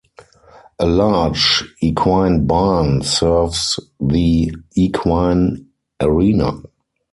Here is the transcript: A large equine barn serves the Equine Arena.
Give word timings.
A 0.79 0.87
large 0.87 1.63
equine 1.79 2.47
barn 2.47 3.03
serves 3.03 3.79
the 3.99 4.51
Equine 4.75 5.67
Arena. 6.01 6.59